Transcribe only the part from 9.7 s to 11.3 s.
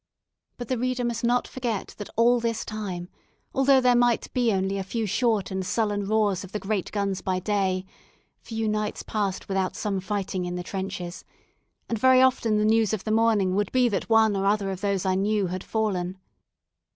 some fighting in the trenches;